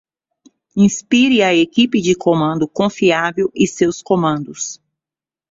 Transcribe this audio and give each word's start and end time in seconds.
Inspire 0.75 1.43
a 1.43 1.53
equipe 1.53 2.01
de 2.01 2.15
comando 2.15 2.67
confiável 2.67 3.51
e 3.53 3.67
seus 3.67 4.01
comandos. 4.01 4.81